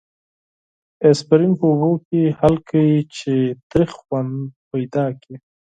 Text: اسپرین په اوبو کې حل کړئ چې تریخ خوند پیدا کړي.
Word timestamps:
اسپرین 1.09 1.51
په 1.59 1.65
اوبو 1.71 1.91
کې 2.07 2.21
حل 2.39 2.55
کړئ 2.69 2.93
چې 3.17 3.33
تریخ 3.69 3.91
خوند 4.01 4.31
پیدا 4.69 5.05
کړي. 5.21 5.35